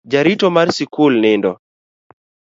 [0.11, 1.51] Jarito mar sikul nindo.